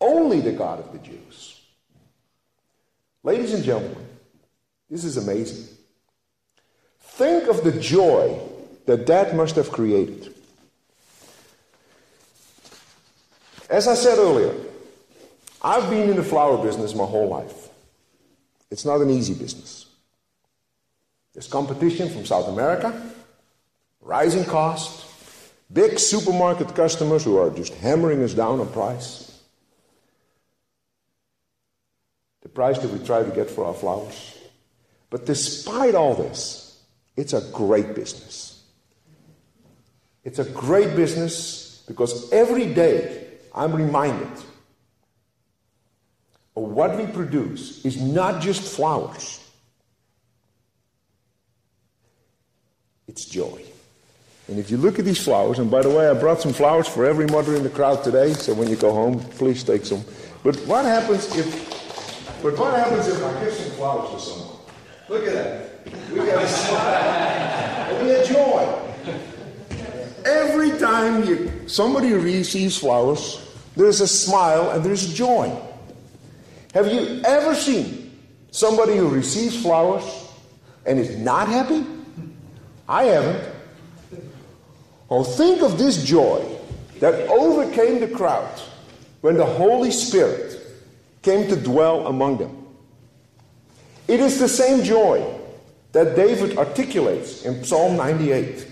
only 0.01 0.41
the 0.41 0.51
God 0.51 0.79
of 0.79 0.91
the 0.91 0.99
Jews. 0.99 1.58
Ladies 3.29 3.53
and 3.53 3.63
gentlemen, 3.63 4.07
this 4.89 5.03
is 5.03 5.15
amazing. 5.15 5.67
Think 6.99 7.47
of 7.47 7.63
the 7.63 7.79
joy 7.79 8.39
that 8.87 9.05
that 9.05 9.35
must 9.35 9.55
have 9.55 9.71
created. 9.71 10.33
As 13.69 13.87
I 13.87 13.93
said 13.93 14.17
earlier, 14.17 14.55
I've 15.61 15.91
been 15.91 16.09
in 16.09 16.15
the 16.15 16.23
flower 16.23 16.57
business 16.57 16.95
my 16.95 17.05
whole 17.05 17.27
life. 17.27 17.69
It's 18.71 18.83
not 18.83 18.99
an 18.99 19.11
easy 19.11 19.35
business. 19.35 19.85
There's 21.35 21.45
competition 21.45 22.09
from 22.09 22.25
South 22.25 22.47
America, 22.47 22.99
rising 24.01 24.43
cost, 24.43 25.05
big 25.71 25.99
supermarket 25.99 26.73
customers 26.73 27.25
who 27.25 27.37
are 27.37 27.51
just 27.51 27.75
hammering 27.75 28.23
us 28.23 28.33
down 28.33 28.59
on 28.59 28.67
price. 28.69 29.28
The 32.49 32.55
price 32.55 32.79
that 32.79 32.91
we 32.91 33.05
try 33.05 33.21
to 33.21 33.29
get 33.29 33.47
for 33.47 33.65
our 33.65 33.75
flowers. 33.75 34.35
But 35.11 35.27
despite 35.27 35.93
all 35.93 36.15
this, 36.15 36.81
it's 37.15 37.33
a 37.33 37.41
great 37.53 37.93
business. 37.93 38.63
It's 40.23 40.39
a 40.39 40.45
great 40.45 40.95
business 40.95 41.83
because 41.87 42.31
every 42.31 42.73
day 42.73 43.27
I'm 43.53 43.75
reminded 43.75 44.31
of 46.55 46.63
what 46.63 46.97
we 46.97 47.05
produce 47.05 47.85
is 47.85 48.01
not 48.01 48.41
just 48.41 48.63
flowers, 48.75 49.47
it's 53.07 53.25
joy. 53.25 53.61
And 54.47 54.57
if 54.57 54.71
you 54.71 54.77
look 54.77 54.97
at 54.97 55.05
these 55.05 55.23
flowers, 55.23 55.59
and 55.59 55.69
by 55.69 55.83
the 55.83 55.91
way, 55.91 56.09
I 56.09 56.15
brought 56.15 56.41
some 56.41 56.53
flowers 56.53 56.87
for 56.87 57.05
every 57.05 57.27
mother 57.27 57.55
in 57.55 57.61
the 57.61 57.69
crowd 57.69 58.03
today, 58.03 58.33
so 58.33 58.55
when 58.55 58.69
you 58.69 58.75
go 58.75 58.91
home, 58.91 59.19
please 59.19 59.63
take 59.63 59.85
some. 59.85 60.03
But 60.43 60.55
what 60.65 60.85
happens 60.85 61.35
if 61.37 61.78
but 62.41 62.57
what 62.57 62.73
happens 62.73 63.07
if 63.07 63.23
I 63.23 63.43
give 63.43 63.53
some 63.53 63.71
flowers 63.71 64.11
to 64.11 64.19
someone? 64.29 64.57
Look 65.09 65.27
at 65.27 65.33
that. 65.33 66.11
We 66.11 66.17
got 66.17 66.43
a 66.43 66.47
smile. 66.47 67.89
and 67.89 68.05
we 68.05 68.13
have 68.13 68.27
joy. 68.27 68.79
Every 70.25 70.77
time 70.77 71.23
you, 71.23 71.67
somebody 71.67 72.13
receives 72.13 72.77
flowers, 72.77 73.45
there's 73.75 74.01
a 74.01 74.07
smile 74.07 74.71
and 74.71 74.83
there's 74.83 75.13
joy. 75.13 75.51
Have 76.73 76.87
you 76.87 77.21
ever 77.25 77.55
seen 77.55 78.17
somebody 78.51 78.95
who 78.95 79.09
receives 79.09 79.61
flowers 79.61 80.03
and 80.85 80.99
is 80.99 81.17
not 81.17 81.47
happy? 81.47 81.85
I 82.87 83.03
haven't. 83.05 83.53
Oh, 85.09 85.23
think 85.23 85.61
of 85.61 85.77
this 85.77 86.03
joy 86.03 86.45
that 86.99 87.27
overcame 87.29 87.99
the 87.99 88.07
crowd 88.07 88.61
when 89.21 89.35
the 89.37 89.45
Holy 89.45 89.91
Spirit 89.91 90.48
came 91.29 91.47
to 91.47 91.55
dwell 91.55 92.07
among 92.07 92.39
them. 92.39 92.65
It 94.07 94.19
is 94.19 94.39
the 94.39 94.49
same 94.49 94.83
joy 94.83 95.23
that 95.91 96.15
David 96.15 96.57
articulates 96.57 97.45
in 97.45 97.63
Psalm 97.63 97.97
98. 97.97 98.65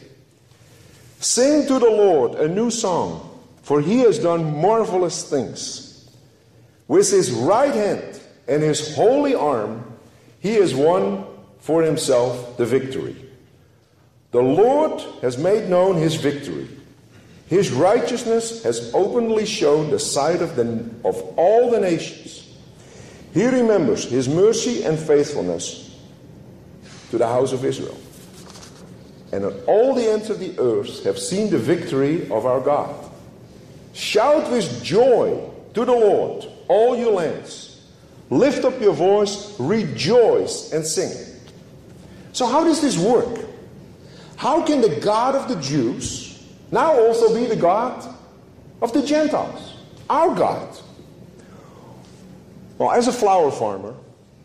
Sing 1.20 1.68
to 1.68 1.78
the 1.78 1.90
Lord 1.90 2.34
a 2.34 2.48
new 2.48 2.72
song, 2.72 3.40
for 3.62 3.80
he 3.80 4.00
has 4.00 4.18
done 4.18 4.60
marvelous 4.60 5.30
things. 5.30 6.10
With 6.88 7.12
his 7.12 7.30
right 7.30 7.76
hand 7.76 8.20
and 8.48 8.64
his 8.64 8.96
holy 8.96 9.36
arm, 9.36 9.86
he 10.40 10.56
has 10.56 10.74
won 10.74 11.26
for 11.60 11.84
himself 11.84 12.58
the 12.58 12.66
victory. 12.66 13.16
The 14.32 14.42
Lord 14.42 15.00
has 15.22 15.38
made 15.38 15.70
known 15.70 15.98
his 15.98 16.16
victory. 16.16 16.68
His 17.46 17.72
righteousness 17.72 18.64
has 18.64 18.92
openly 18.96 19.46
shown 19.46 19.92
the 19.92 20.00
sight 20.00 20.42
of, 20.42 20.56
the, 20.56 20.90
of 21.06 21.22
all 21.38 21.70
the 21.70 21.80
nations. 21.80 22.47
He 23.38 23.46
remembers 23.46 24.06
his 24.06 24.28
mercy 24.28 24.84
and 24.84 24.98
faithfulness 24.98 25.96
to 27.12 27.20
the 27.20 27.28
house 27.28 27.54
of 27.54 27.64
Israel. 27.64 27.96
And 29.32 29.46
all 29.68 29.94
the 29.94 30.10
ends 30.10 30.32
of 30.32 30.40
the 30.40 30.58
earth 30.58 31.04
have 31.04 31.20
seen 31.20 31.52
the 31.52 31.60
victory 31.60 32.24
of 32.32 32.48
our 32.48 32.60
God. 32.60 32.96
Shout 33.94 34.52
with 34.52 34.84
joy 34.84 35.52
to 35.76 35.86
the 35.86 35.92
Lord, 35.92 36.48
all 36.68 36.98
you 36.98 37.12
lands. 37.12 37.86
Lift 38.32 38.66
up 38.66 38.82
your 38.82 38.94
voice, 38.94 39.56
rejoice, 39.60 40.74
and 40.74 40.84
sing. 40.84 41.12
So, 42.34 42.48
how 42.48 42.64
does 42.64 42.82
this 42.82 42.98
work? 42.98 43.46
How 44.38 44.64
can 44.66 44.82
the 44.82 45.00
God 45.00 45.36
of 45.36 45.48
the 45.48 45.62
Jews 45.62 46.44
now 46.72 46.92
also 46.92 47.36
be 47.36 47.46
the 47.46 47.56
God 47.56 48.16
of 48.82 48.94
the 48.94 49.06
Gentiles, 49.06 49.76
our 50.10 50.34
God. 50.34 50.76
Well, 52.78 52.92
as 52.92 53.08
a 53.08 53.12
flower 53.12 53.52
farmer, 53.52 53.96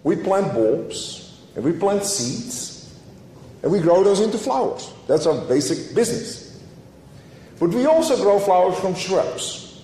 we 0.04 0.16
plant 0.16 0.54
bulbs 0.54 1.40
and 1.54 1.64
we 1.64 1.72
plant 1.72 2.04
seeds 2.04 2.94
and 3.62 3.70
we 3.70 3.78
grow 3.78 4.02
those 4.02 4.20
into 4.20 4.38
flowers. 4.38 4.92
That's 5.06 5.26
our 5.26 5.40
basic 5.46 5.94
business. 5.94 6.60
But 7.60 7.70
we 7.70 7.86
also 7.86 8.16
grow 8.16 8.38
flowers 8.38 8.78
from 8.78 8.94
shrubs. 8.94 9.82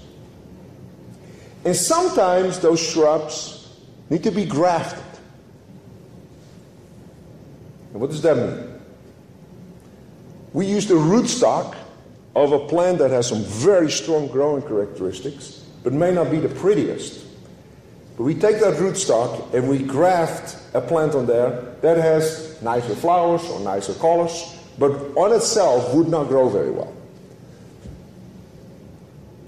And 1.64 1.76
sometimes 1.76 2.58
those 2.58 2.80
shrubs 2.80 3.68
need 4.10 4.24
to 4.24 4.30
be 4.30 4.44
grafted. 4.44 5.04
And 7.92 8.00
what 8.00 8.10
does 8.10 8.22
that 8.22 8.36
mean? 8.36 8.80
We 10.52 10.66
use 10.66 10.86
the 10.86 10.94
rootstock 10.94 11.76
of 12.34 12.52
a 12.52 12.66
plant 12.66 12.98
that 12.98 13.10
has 13.10 13.28
some 13.28 13.42
very 13.44 13.90
strong 13.90 14.28
growing 14.28 14.62
characteristics, 14.62 15.64
but 15.84 15.92
may 15.92 16.12
not 16.12 16.30
be 16.30 16.38
the 16.38 16.48
prettiest. 16.48 17.27
We 18.18 18.34
take 18.34 18.58
that 18.60 18.74
rootstock 18.74 19.54
and 19.54 19.68
we 19.68 19.78
graft 19.78 20.58
a 20.74 20.80
plant 20.80 21.14
on 21.14 21.26
there 21.26 21.76
that 21.82 21.96
has 21.96 22.60
nicer 22.60 22.96
flowers 22.96 23.44
or 23.44 23.60
nicer 23.60 23.94
colors, 23.94 24.56
but 24.76 24.90
on 25.16 25.32
itself 25.32 25.94
would 25.94 26.08
not 26.08 26.26
grow 26.26 26.48
very 26.48 26.70
well. 26.70 26.92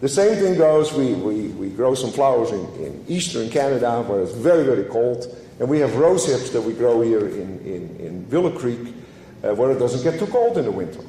The 0.00 0.08
same 0.08 0.38
thing 0.38 0.56
goes, 0.56 0.92
we, 0.92 1.14
we, 1.14 1.48
we 1.48 1.68
grow 1.68 1.94
some 1.94 2.10
flowers 2.10 2.52
in, 2.52 2.64
in 2.76 3.04
eastern 3.08 3.50
Canada 3.50 4.02
where 4.02 4.22
it's 4.22 4.32
very, 4.32 4.64
very 4.64 4.84
cold, 4.84 5.26
and 5.58 5.68
we 5.68 5.80
have 5.80 5.96
rose 5.96 6.26
hips 6.26 6.50
that 6.50 6.62
we 6.62 6.72
grow 6.72 7.02
here 7.02 7.26
in, 7.26 7.58
in, 7.60 7.96
in 7.98 8.30
Willow 8.30 8.56
Creek 8.56 8.94
uh, 9.42 9.54
where 9.54 9.72
it 9.72 9.78
doesn't 9.78 10.02
get 10.02 10.18
too 10.18 10.30
cold 10.30 10.56
in 10.58 10.64
the 10.64 10.70
winter. 10.70 11.00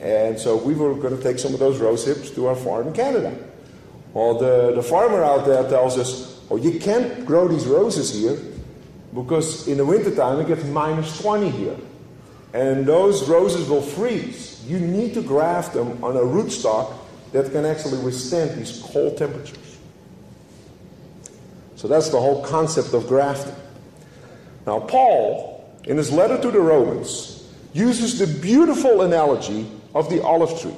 And 0.00 0.38
so 0.38 0.56
we 0.56 0.74
were 0.74 0.94
going 0.94 1.16
to 1.16 1.22
take 1.22 1.38
some 1.38 1.52
of 1.52 1.58
those 1.58 1.78
rose 1.78 2.06
hips 2.06 2.30
to 2.30 2.46
our 2.46 2.54
farm 2.54 2.86
in 2.86 2.92
Canada. 2.94 3.36
Well, 4.14 4.38
the, 4.38 4.72
the 4.76 4.82
farmer 4.82 5.24
out 5.24 5.44
there 5.44 5.68
tells 5.68 5.98
us, 5.98 6.37
oh, 6.50 6.56
you 6.56 6.78
can't 6.78 7.24
grow 7.26 7.48
these 7.48 7.66
roses 7.66 8.14
here 8.14 8.38
because 9.14 9.66
in 9.68 9.78
the 9.78 9.84
wintertime 9.84 10.40
it 10.40 10.48
gets 10.48 10.64
minus 10.64 11.20
20 11.20 11.50
here. 11.50 11.76
And 12.54 12.86
those 12.86 13.28
roses 13.28 13.68
will 13.68 13.82
freeze. 13.82 14.64
You 14.66 14.78
need 14.78 15.14
to 15.14 15.22
graft 15.22 15.74
them 15.74 16.02
on 16.02 16.16
a 16.16 16.20
rootstock 16.20 16.94
that 17.32 17.52
can 17.52 17.64
actually 17.64 17.98
withstand 18.02 18.58
these 18.58 18.82
cold 18.82 19.18
temperatures. 19.18 19.78
So 21.76 21.86
that's 21.88 22.08
the 22.08 22.18
whole 22.18 22.42
concept 22.44 22.94
of 22.94 23.06
grafting. 23.06 23.54
Now, 24.66 24.80
Paul, 24.80 25.78
in 25.84 25.96
his 25.96 26.10
letter 26.10 26.40
to 26.40 26.50
the 26.50 26.60
Romans, 26.60 27.48
uses 27.72 28.18
the 28.18 28.26
beautiful 28.40 29.02
analogy 29.02 29.70
of 29.94 30.10
the 30.10 30.22
olive 30.22 30.60
tree. 30.60 30.74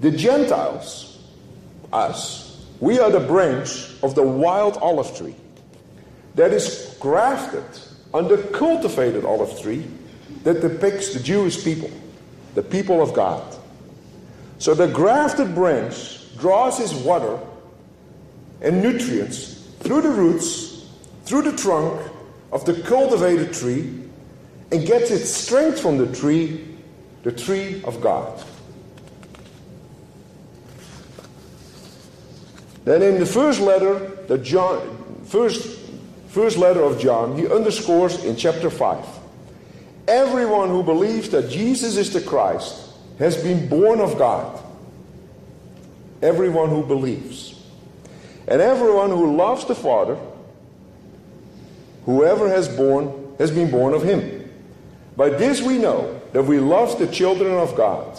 The 0.00 0.10
Gentiles, 0.10 1.18
us, 1.92 2.39
we 2.80 2.98
are 2.98 3.10
the 3.10 3.20
branch 3.20 3.90
of 4.02 4.14
the 4.14 4.22
wild 4.22 4.76
olive 4.78 5.16
tree 5.16 5.36
that 6.34 6.52
is 6.52 6.96
grafted 6.98 7.64
on 8.12 8.28
the 8.28 8.38
cultivated 8.52 9.24
olive 9.24 9.60
tree 9.60 9.86
that 10.44 10.60
depicts 10.60 11.12
the 11.12 11.20
Jewish 11.20 11.62
people, 11.62 11.90
the 12.54 12.62
people 12.62 13.02
of 13.02 13.12
God. 13.12 13.56
So 14.58 14.74
the 14.74 14.88
grafted 14.88 15.54
branch 15.54 16.18
draws 16.38 16.78
his 16.78 16.94
water 16.94 17.38
and 18.62 18.82
nutrients 18.82 19.68
through 19.80 20.02
the 20.02 20.10
roots, 20.10 20.86
through 21.24 21.42
the 21.42 21.56
trunk 21.56 22.00
of 22.52 22.64
the 22.64 22.74
cultivated 22.82 23.52
tree, 23.52 23.94
and 24.72 24.86
gets 24.86 25.10
its 25.10 25.30
strength 25.30 25.80
from 25.80 25.98
the 25.98 26.14
tree 26.14 26.66
the 27.22 27.32
tree 27.32 27.82
of 27.84 28.00
God. 28.00 28.42
Then 32.84 33.02
in 33.02 33.18
the 33.18 33.26
first 33.26 33.60
letter, 33.60 33.98
the 34.26 34.38
John, 34.38 35.22
first, 35.24 35.78
first 36.28 36.56
letter 36.56 36.82
of 36.82 36.98
John, 36.98 37.36
he 37.36 37.46
underscores 37.46 38.24
in 38.24 38.36
chapter 38.36 38.70
5. 38.70 39.04
Everyone 40.08 40.68
who 40.68 40.82
believes 40.82 41.30
that 41.30 41.50
Jesus 41.50 41.96
is 41.96 42.12
the 42.12 42.20
Christ 42.20 42.90
has 43.18 43.40
been 43.42 43.68
born 43.68 44.00
of 44.00 44.18
God. 44.18 44.62
Everyone 46.22 46.70
who 46.70 46.84
believes. 46.84 47.54
And 48.48 48.60
everyone 48.60 49.10
who 49.10 49.36
loves 49.36 49.66
the 49.66 49.74
Father, 49.74 50.18
whoever 52.04 52.48
has 52.48 52.68
born, 52.68 53.36
has 53.38 53.50
been 53.50 53.70
born 53.70 53.94
of 53.94 54.02
him. 54.02 54.40
By 55.16 55.28
this 55.30 55.60
we 55.60 55.78
know 55.78 56.20
that 56.32 56.44
we 56.44 56.58
love 56.60 56.98
the 56.98 57.06
children 57.06 57.52
of 57.52 57.76
God, 57.76 58.18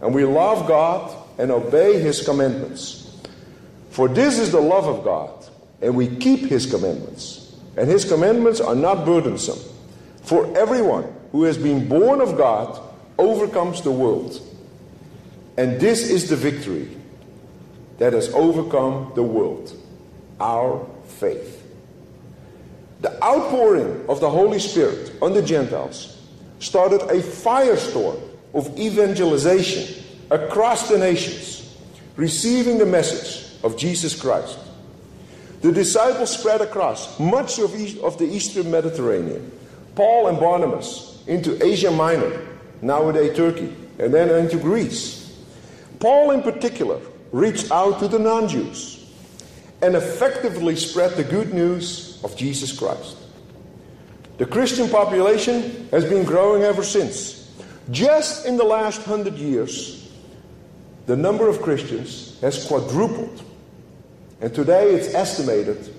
and 0.00 0.14
we 0.14 0.24
love 0.24 0.66
God 0.66 1.14
and 1.38 1.50
obey 1.50 1.98
His 1.98 2.24
commandments. 2.24 2.99
For 3.90 4.08
this 4.08 4.38
is 4.38 4.52
the 4.52 4.60
love 4.60 4.86
of 4.86 5.04
God, 5.04 5.46
and 5.82 5.96
we 5.96 6.08
keep 6.16 6.48
His 6.48 6.66
commandments. 6.66 7.54
And 7.76 7.88
His 7.88 8.04
commandments 8.04 8.60
are 8.60 8.74
not 8.74 9.04
burdensome. 9.04 9.58
For 10.22 10.56
everyone 10.56 11.12
who 11.32 11.44
has 11.44 11.58
been 11.58 11.88
born 11.88 12.20
of 12.20 12.36
God 12.36 12.80
overcomes 13.18 13.82
the 13.82 13.90
world. 13.90 14.40
And 15.56 15.80
this 15.80 16.08
is 16.08 16.30
the 16.30 16.36
victory 16.36 16.96
that 17.98 18.12
has 18.12 18.32
overcome 18.32 19.12
the 19.14 19.22
world 19.22 19.76
our 20.40 20.86
faith. 21.04 21.62
The 23.00 23.22
outpouring 23.22 24.06
of 24.08 24.20
the 24.20 24.30
Holy 24.30 24.58
Spirit 24.58 25.12
on 25.20 25.34
the 25.34 25.42
Gentiles 25.42 26.16
started 26.60 27.02
a 27.02 27.20
firestorm 27.20 28.20
of 28.54 28.78
evangelization 28.78 30.02
across 30.30 30.88
the 30.88 30.98
nations, 30.98 31.76
receiving 32.16 32.78
the 32.78 32.86
message 32.86 33.49
of 33.62 33.76
Jesus 33.76 34.20
Christ. 34.20 34.58
The 35.60 35.72
disciples 35.72 36.36
spread 36.36 36.60
across 36.60 37.18
much 37.20 37.58
of, 37.58 37.74
of 38.02 38.18
the 38.18 38.24
eastern 38.24 38.70
Mediterranean. 38.70 39.52
Paul 39.94 40.28
and 40.28 40.40
Barnabas 40.40 41.22
into 41.26 41.62
Asia 41.64 41.90
Minor, 41.90 42.46
nowadays 42.80 43.36
Turkey, 43.36 43.74
and 43.98 44.12
then 44.14 44.30
into 44.30 44.56
Greece. 44.56 45.38
Paul, 45.98 46.30
in 46.30 46.42
particular, 46.42 46.98
reached 47.32 47.70
out 47.70 47.98
to 48.00 48.08
the 48.08 48.18
non 48.18 48.48
Jews 48.48 48.96
and 49.82 49.94
effectively 49.94 50.76
spread 50.76 51.12
the 51.12 51.24
good 51.24 51.52
news 51.52 52.22
of 52.24 52.36
Jesus 52.36 52.76
Christ. 52.76 53.16
The 54.38 54.46
Christian 54.46 54.88
population 54.88 55.88
has 55.90 56.04
been 56.04 56.24
growing 56.24 56.62
ever 56.62 56.82
since. 56.82 57.52
Just 57.90 58.46
in 58.46 58.56
the 58.56 58.64
last 58.64 59.02
hundred 59.02 59.34
years, 59.34 60.10
the 61.06 61.16
number 61.16 61.48
of 61.48 61.60
Christians 61.60 62.40
has 62.40 62.66
quadrupled. 62.66 63.42
And 64.40 64.54
today 64.54 64.94
it's 64.94 65.14
estimated 65.14 65.94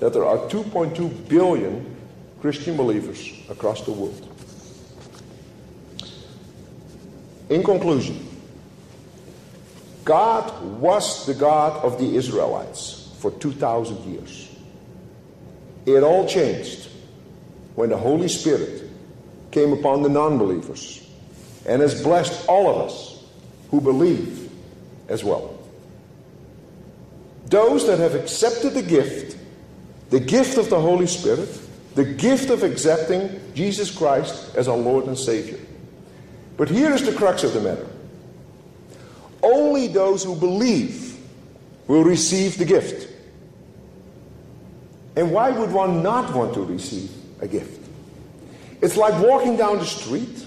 that 0.00 0.12
there 0.12 0.24
are 0.24 0.38
2.2 0.48 1.28
billion 1.28 1.96
Christian 2.40 2.76
believers 2.76 3.32
across 3.48 3.82
the 3.82 3.92
world. 3.92 4.32
In 7.48 7.62
conclusion, 7.62 8.26
God 10.04 10.62
was 10.80 11.26
the 11.26 11.34
God 11.34 11.82
of 11.84 11.98
the 11.98 12.16
Israelites 12.16 13.14
for 13.18 13.30
2,000 13.30 14.04
years. 14.04 14.48
It 15.86 16.02
all 16.02 16.28
changed 16.28 16.88
when 17.76 17.90
the 17.90 17.96
Holy 17.96 18.28
Spirit 18.28 18.90
came 19.50 19.72
upon 19.72 20.02
the 20.02 20.08
non 20.08 20.38
believers 20.38 21.08
and 21.66 21.80
has 21.80 22.02
blessed 22.02 22.48
all 22.48 22.68
of 22.68 22.88
us 22.88 23.24
who 23.70 23.80
believe 23.80 24.50
as 25.08 25.24
well. 25.24 25.55
Those 27.46 27.86
that 27.86 27.98
have 27.98 28.14
accepted 28.14 28.74
the 28.74 28.82
gift, 28.82 29.38
the 30.10 30.20
gift 30.20 30.58
of 30.58 30.68
the 30.70 30.80
Holy 30.80 31.06
Spirit, 31.06 31.48
the 31.94 32.04
gift 32.04 32.50
of 32.50 32.62
accepting 32.62 33.40
Jesus 33.54 33.90
Christ 33.90 34.54
as 34.56 34.68
our 34.68 34.76
Lord 34.76 35.06
and 35.06 35.16
Savior. 35.16 35.58
But 36.56 36.68
here 36.68 36.92
is 36.92 37.04
the 37.04 37.12
crux 37.12 37.44
of 37.44 37.52
the 37.52 37.60
matter 37.60 37.86
only 39.46 39.86
those 39.86 40.24
who 40.24 40.34
believe 40.34 41.18
will 41.86 42.02
receive 42.02 42.58
the 42.58 42.64
gift. 42.64 43.12
And 45.14 45.30
why 45.32 45.50
would 45.50 45.70
one 45.70 46.02
not 46.02 46.34
want 46.34 46.54
to 46.54 46.64
receive 46.64 47.10
a 47.40 47.46
gift? 47.46 47.88
It's 48.82 48.96
like 48.96 49.14
walking 49.22 49.56
down 49.56 49.78
the 49.78 49.86
street 49.86 50.46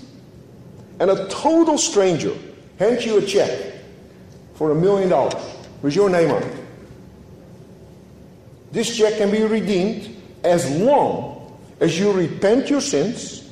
and 0.99 1.09
a 1.09 1.27
total 1.29 1.77
stranger 1.77 2.35
hands 2.77 3.05
you 3.05 3.17
a 3.17 3.25
check 3.25 3.75
for 4.55 4.71
a 4.71 4.75
million 4.75 5.09
dollars 5.09 5.41
with 5.81 5.95
your 5.95 6.09
name 6.09 6.31
on 6.31 6.43
it. 6.43 6.58
This 8.71 8.95
check 8.95 9.17
can 9.17 9.31
be 9.31 9.43
redeemed 9.43 10.15
as 10.43 10.69
long 10.69 11.57
as 11.79 11.97
you 11.97 12.11
repent 12.11 12.69
your 12.69 12.81
sins, 12.81 13.49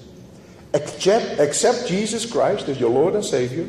accept, 0.74 1.40
accept 1.40 1.88
Jesus 1.88 2.30
Christ 2.30 2.68
as 2.68 2.80
your 2.80 2.90
Lord 2.90 3.16
and 3.16 3.26
Savior, 3.26 3.68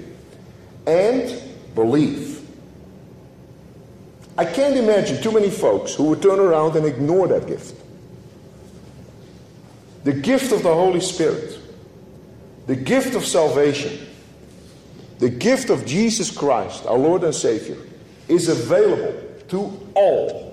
and 0.87 1.41
believe. 1.75 2.47
I 4.37 4.45
can't 4.45 4.77
imagine 4.77 5.23
too 5.23 5.33
many 5.33 5.51
folks 5.51 5.95
who 5.95 6.05
would 6.05 6.23
turn 6.23 6.39
around 6.39 6.77
and 6.77 6.87
ignore 6.87 7.27
that 7.29 7.47
gift. 7.47 7.75
The 10.05 10.13
gift 10.13 10.53
of 10.53 10.63
the 10.63 10.73
Holy 10.73 11.01
Spirit, 11.01 11.59
the 12.67 12.77
gift 12.77 13.15
of 13.15 13.25
salvation, 13.25 14.07
the 15.19 15.29
gift 15.29 15.71
of 15.71 15.85
Jesus 15.85 16.31
Christ, 16.31 16.87
our 16.87 16.97
Lord 16.97 17.25
and 17.25 17.35
Savior, 17.35 17.77
is 18.29 18.49
available 18.49 19.21
to 19.49 19.91
all 19.95 20.48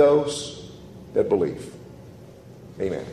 those 0.00 0.70
that 1.12 1.28
believe. 1.28 1.74
Amen. 2.80 3.04